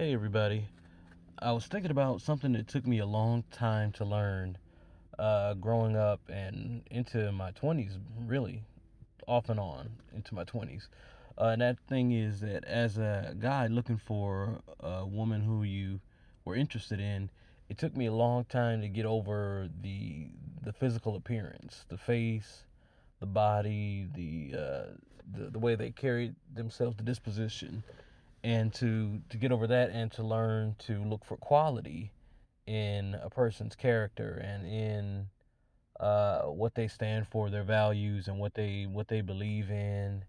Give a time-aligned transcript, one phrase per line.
[0.00, 0.66] Hey everybody.
[1.40, 4.56] I was thinking about something that took me a long time to learn
[5.18, 8.62] uh, growing up and into my 20s, really,
[9.28, 10.88] off and on into my 20s.
[11.36, 16.00] Uh, and that thing is that as a guy looking for a woman who you
[16.46, 17.28] were interested in,
[17.68, 20.28] it took me a long time to get over the
[20.62, 22.64] the physical appearance, the face,
[23.20, 24.82] the body, the uh,
[25.30, 27.84] the, the way they carried themselves, the disposition
[28.42, 32.12] and to to get over that and to learn to look for quality
[32.66, 35.26] in a person's character and in
[35.98, 40.24] uh, what they stand for, their values, and what they what they believe in,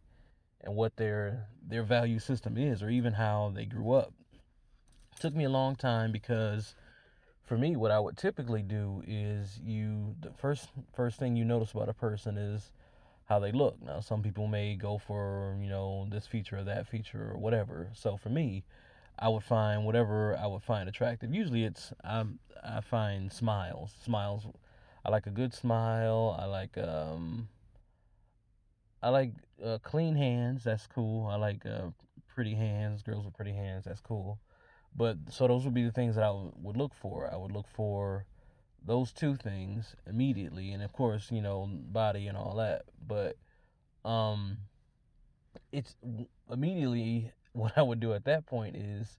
[0.62, 4.14] and what their their value system is, or even how they grew up.
[5.14, 6.76] It took me a long time because,
[7.46, 11.72] for me, what I would typically do is you the first first thing you notice
[11.72, 12.72] about a person is
[13.32, 13.82] how they look.
[13.82, 17.88] Now, some people may go for, you know, this feature or that feature or whatever.
[17.94, 18.66] So for me,
[19.18, 21.34] I would find whatever I would find attractive.
[21.34, 22.26] Usually it's I
[22.62, 23.94] I find smiles.
[24.04, 24.48] Smiles
[25.06, 26.36] I like a good smile.
[26.38, 27.48] I like um
[29.02, 29.32] I like
[29.64, 30.66] uh, clean hands.
[30.66, 31.28] That's cool.
[31.28, 31.92] I like uh,
[32.36, 33.02] pretty hands.
[33.02, 33.86] Girls with pretty hands.
[33.86, 34.40] That's cool.
[34.94, 37.30] But so those would be the things that I would look for.
[37.34, 38.26] I would look for
[38.84, 43.38] those two things immediately and of course you know body and all that but
[44.04, 44.58] um
[45.72, 45.96] it's
[46.52, 49.18] immediately what i would do at that point is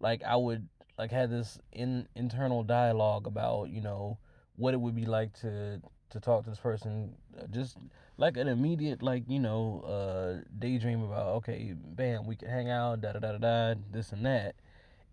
[0.00, 0.68] like i would
[0.98, 4.18] like have this in internal dialogue about you know
[4.56, 7.76] what it would be like to to talk to this person uh, just
[8.16, 13.00] like an immediate like you know uh daydream about okay bam we can hang out
[13.00, 14.54] da da da da da this and that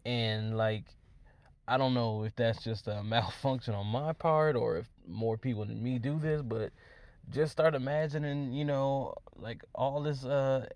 [0.06, 0.86] and like
[1.68, 5.66] I don't know if that's just a malfunction on my part or if more people
[5.66, 6.72] than me do this, but
[7.32, 10.68] just start imagining, you know, like all this uh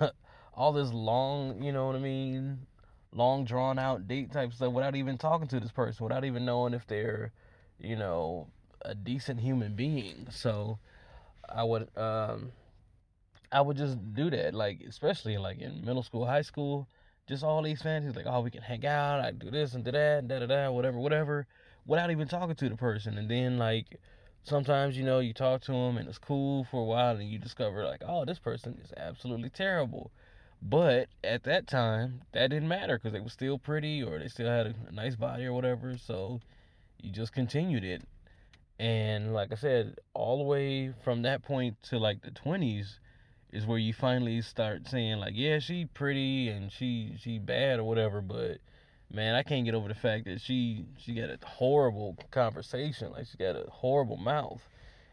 [0.54, 2.66] all this long, you know what I mean,
[3.12, 6.74] long drawn out date type stuff without even talking to this person, without even knowing
[6.74, 7.32] if they're,
[7.78, 8.48] you know,
[8.82, 10.26] a decent human being.
[10.30, 10.78] So
[11.48, 12.52] I would um
[13.52, 16.88] I would just do that, like especially like in middle school, high school
[17.30, 18.04] just all these fans.
[18.04, 20.40] He's like, oh, we can hang out, I do this and do that, and da
[20.40, 21.46] da da, whatever, whatever,
[21.86, 23.16] without even talking to the person.
[23.16, 24.00] And then, like,
[24.42, 27.38] sometimes, you know, you talk to them and it's cool for a while, and you
[27.38, 30.10] discover, like, oh, this person is absolutely terrible.
[30.62, 34.50] But at that time, that didn't matter because they were still pretty or they still
[34.50, 35.96] had a, a nice body or whatever.
[35.96, 36.40] So
[37.00, 38.02] you just continued it.
[38.78, 42.98] And like I said, all the way from that point to like the 20s,
[43.52, 47.84] is where you finally start saying like, yeah, she pretty and she she bad or
[47.84, 48.58] whatever, but
[49.12, 53.26] man, I can't get over the fact that she she got a horrible conversation, like
[53.26, 54.62] she got a horrible mouth.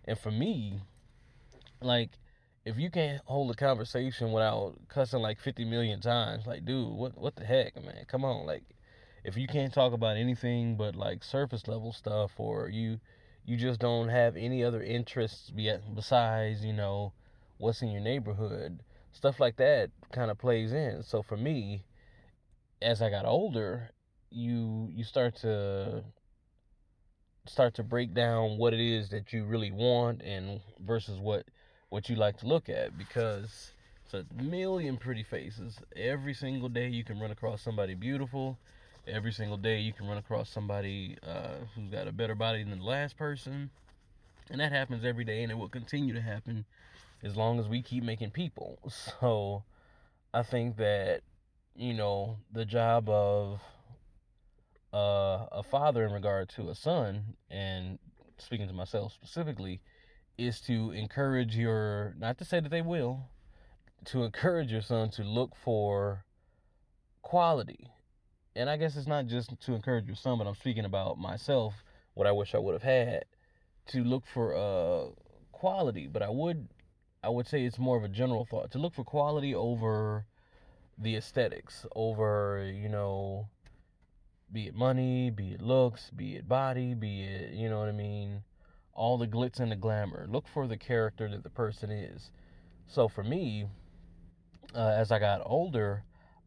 [0.05, 0.79] And for me,
[1.81, 2.11] like
[2.65, 7.17] if you can't hold a conversation without cussing like 50 million times, like dude, what
[7.17, 8.05] what the heck, man?
[8.07, 8.63] Come on, like
[9.23, 12.99] if you can't talk about anything but like surface level stuff or you
[13.45, 15.51] you just don't have any other interests
[15.95, 17.13] besides, you know,
[17.57, 18.79] what's in your neighborhood,
[19.11, 21.03] stuff like that kind of plays in.
[21.03, 21.83] So for me,
[22.81, 23.91] as I got older,
[24.29, 26.03] you you start to
[27.47, 31.45] start to break down what it is that you really want and versus what
[31.89, 33.71] what you like to look at because
[34.03, 35.77] it's a million pretty faces.
[35.95, 38.57] Every single day you can run across somebody beautiful.
[39.07, 42.79] Every single day you can run across somebody uh, who's got a better body than
[42.79, 43.69] the last person.
[44.49, 46.65] And that happens every day and it will continue to happen
[47.23, 48.79] as long as we keep making people.
[49.19, 49.63] So
[50.33, 51.21] I think that,
[51.75, 53.61] you know, the job of
[54.93, 57.99] uh, a father in regard to a son, and
[58.37, 59.81] speaking to myself specifically,
[60.37, 63.29] is to encourage your, not to say that they will,
[64.05, 66.25] to encourage your son to look for
[67.21, 67.91] quality.
[68.55, 71.73] And I guess it's not just to encourage your son, but I'm speaking about myself,
[72.13, 73.25] what I wish I would have had,
[73.87, 75.11] to look for uh,
[75.51, 76.07] quality.
[76.07, 76.67] But I would
[77.23, 80.25] I would say it's more of a general thought to look for quality over
[80.97, 83.47] the aesthetics, over, you know,
[84.51, 87.93] be it money, be it looks, be it body, be it, you know what I
[87.93, 88.43] mean,
[88.93, 90.25] all the glitz and the glamour.
[90.29, 92.31] Look for the character that the person is.
[92.87, 93.65] So for me,
[94.73, 96.03] uh, as I got older,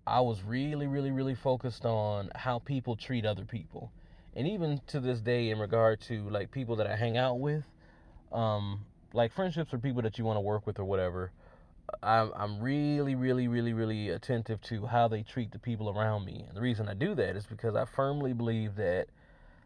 [0.07, 3.93] I was really, really, really focused on how people treat other people.
[4.35, 7.65] And even to this day, in regard to like people that I hang out with,
[8.33, 11.33] um, like friendships or people that you want to work with or whatever,
[12.03, 16.45] I'm, I'm really, really, really, really attentive to how they treat the people around me.
[16.47, 19.09] And the reason I do that is because I firmly believe that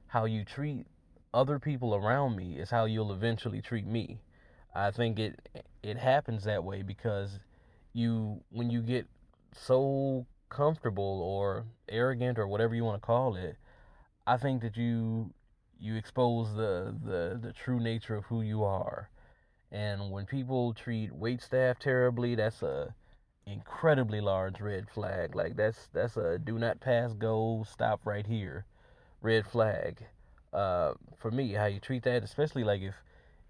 [0.06, 0.86] how you treat
[1.32, 4.20] other people around me is how you'll eventually treat me.
[4.74, 5.48] I think it
[5.82, 7.38] it happens that way because
[7.92, 9.06] you when you get
[9.52, 13.56] so comfortable or arrogant or whatever you want to call it,
[14.26, 15.32] I think that you
[15.78, 19.10] you expose the the the true nature of who you are.
[19.74, 22.94] And when people treat wait staff terribly, that's a
[23.44, 25.34] incredibly large red flag.
[25.34, 28.66] Like that's that's a do not pass go, stop right here,
[29.20, 30.06] red flag.
[30.52, 32.94] Uh, for me, how you treat that, especially like if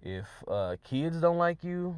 [0.03, 1.95] if uh, kids don't like you,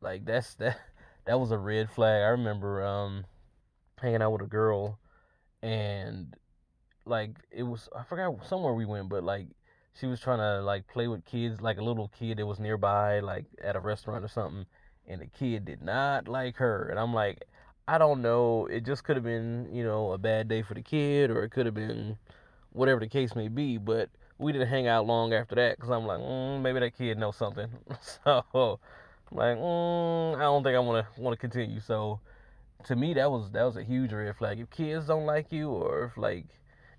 [0.00, 0.78] like that's that
[1.24, 2.22] that was a red flag.
[2.22, 3.24] I remember um,
[4.00, 5.00] hanging out with a girl,
[5.64, 6.32] and
[7.04, 9.48] like it was I forgot somewhere we went, but like
[9.94, 13.20] she was trying to like play with kids, like a little kid that was nearby,
[13.20, 14.66] like at a restaurant or something,
[15.06, 16.88] and the kid did not like her.
[16.88, 17.44] And I'm like,
[17.86, 18.66] I don't know.
[18.66, 21.50] It just could have been, you know, a bad day for the kid, or it
[21.50, 22.18] could have been
[22.72, 23.78] whatever the case may be.
[23.78, 27.18] But we didn't hang out long after that because I'm like, mm, maybe that kid
[27.18, 27.68] knows something.
[28.00, 28.78] so
[29.32, 31.80] I'm like, mm, I don't think I want to want to continue.
[31.80, 32.20] So
[32.84, 34.60] to me, that was that was a huge red flag.
[34.60, 36.46] If kids don't like you, or if like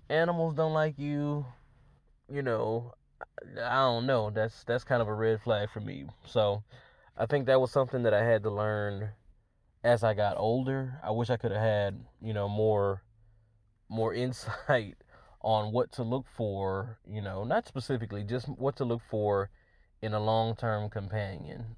[0.08, 1.46] animals don't like you,
[2.30, 2.94] you know,
[3.62, 4.30] I don't know.
[4.30, 6.06] That's that's kind of a red flag for me.
[6.24, 6.62] So
[7.16, 9.10] I think that was something that I had to learn
[9.82, 11.00] as I got older.
[11.02, 13.02] I wish I could have had, you know, more
[13.88, 14.96] more insight
[15.42, 19.50] on what to look for, you know, not specifically, just what to look for
[20.02, 21.76] in a long-term companion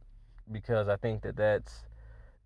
[0.50, 1.84] because I think that that's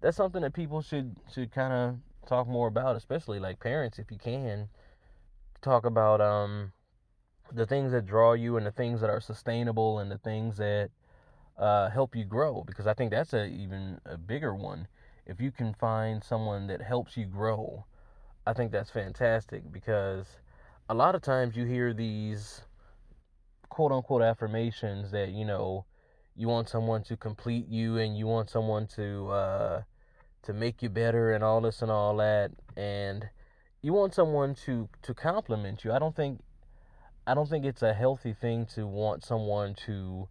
[0.00, 4.11] that's something that people should should kind of talk more about, especially like parents if
[4.11, 4.69] you can
[5.62, 6.73] talk about um
[7.52, 10.90] the things that draw you and the things that are sustainable and the things that
[11.58, 14.88] uh, help you grow because I think that's a even a bigger one.
[15.26, 17.84] If you can find someone that helps you grow,
[18.46, 20.26] I think that's fantastic because
[20.88, 22.62] a lot of times you hear these
[23.69, 25.84] quote unquote affirmations that you know
[26.37, 29.82] you want someone to complete you and you want someone to uh,
[30.43, 33.28] to make you better and all this and all that and
[33.82, 35.93] you want someone to to compliment you.
[35.93, 36.40] I don't think
[37.26, 40.28] I don't think it's a healthy thing to want someone to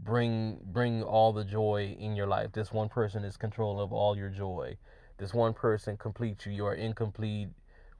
[0.00, 2.52] bring bring all the joy in your life.
[2.52, 4.78] This one person is control of all your joy.
[5.18, 6.52] This one person completes you.
[6.52, 7.48] You are incomplete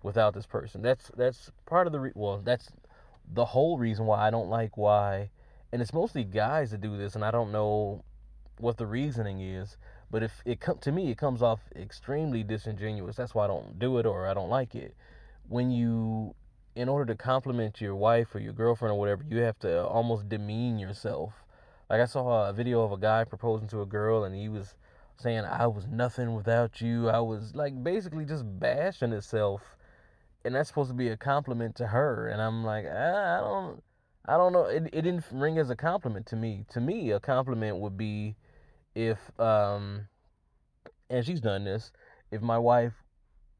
[0.02, 0.80] without this person.
[0.80, 2.70] That's that's part of the re- well, that's
[3.30, 5.30] the whole reason why I don't like why
[5.72, 8.02] and it's mostly guys that do this and I don't know
[8.58, 9.76] what the reasoning is,
[10.10, 13.16] but if it come to me it comes off extremely disingenuous.
[13.16, 14.96] That's why I don't do it or I don't like it.
[15.48, 16.34] When you
[16.78, 20.28] in order to compliment your wife or your girlfriend or whatever, you have to almost
[20.28, 21.32] demean yourself.
[21.90, 24.76] Like I saw a video of a guy proposing to a girl and he was
[25.16, 27.08] saying I was nothing without you.
[27.08, 29.60] I was like basically just bashing himself.
[30.44, 32.28] And that's supposed to be a compliment to her.
[32.28, 33.82] And I'm like, I don't
[34.28, 34.66] I don't know.
[34.66, 36.64] It, it didn't ring as a compliment to me.
[36.70, 38.36] To me, a compliment would be
[38.94, 40.06] if um
[41.10, 41.90] and she's done this,
[42.30, 42.92] if my wife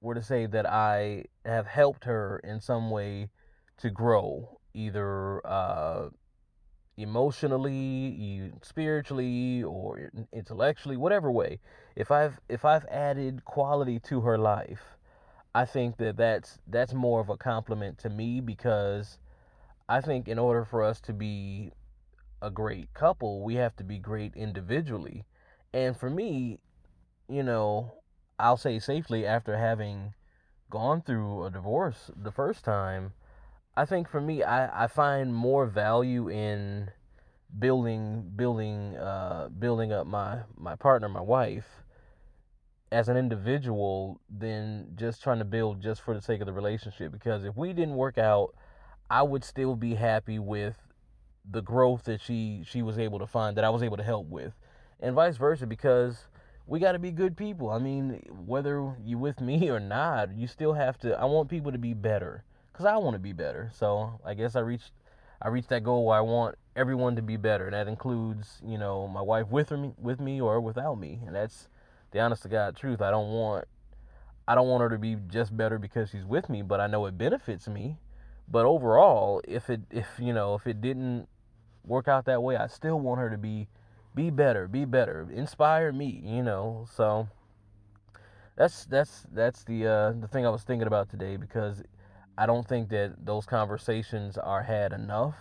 [0.01, 3.31] were to say that I have helped her in some way
[3.79, 6.09] to grow, either uh,
[6.97, 11.61] emotionally, spiritually, or intellectually, whatever way,
[11.97, 14.97] if I've if I've added quality to her life,
[15.55, 19.19] I think that that's that's more of a compliment to me because
[19.89, 21.73] I think in order for us to be
[22.43, 25.25] a great couple, we have to be great individually.
[25.73, 26.61] And for me,
[27.29, 27.98] you know,
[28.39, 30.15] I'll say safely after having
[30.71, 33.13] gone through a divorce the first time,
[33.77, 36.91] I think for me, I, I find more value in
[37.59, 41.85] building building uh, building up my my partner, my wife,
[42.91, 47.13] as an individual than just trying to build just for the sake of the relationship.
[47.13, 48.55] Because if we didn't work out,
[49.11, 50.77] I would still be happy with
[51.51, 54.27] the growth that she she was able to find that I was able to help
[54.27, 54.55] with,
[55.01, 55.67] and vice versa.
[55.67, 56.27] Because
[56.69, 57.71] we got to be good people.
[57.71, 61.19] I mean, whether you with me or not, you still have to.
[61.19, 63.71] I want people to be better because I want to be better.
[63.75, 64.93] So I guess I reached,
[65.41, 67.65] I reached that goal where I want everyone to be better.
[67.65, 71.35] And that includes, you know, my wife with me, with me or without me, and
[71.35, 71.69] that's
[72.11, 73.01] the honest to God truth.
[73.01, 73.65] I don't want,
[74.47, 77.07] I don't want her to be just better because she's with me, but I know
[77.07, 77.99] it benefits me.
[78.51, 81.29] But overall, if it, if you know, if it didn't
[81.85, 83.69] work out that way, I still want her to be,
[84.15, 86.87] be better, be better, inspire me, you know.
[86.95, 87.29] So
[88.57, 91.83] that's that's that's the uh, the thing I was thinking about today because
[92.37, 95.37] I don't think that those conversations are had enough.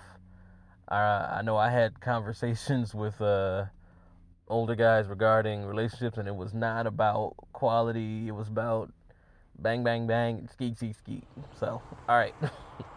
[0.87, 3.65] I I know I had conversations with uh,
[4.47, 8.27] older guys regarding relationships, and it was not about quality.
[8.27, 8.91] It was about
[9.59, 11.23] bang bang bang, skeet skeet skeet.
[11.59, 12.35] So all right.